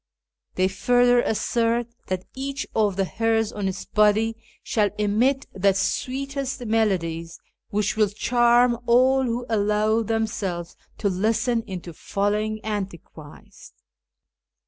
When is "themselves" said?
10.01-10.75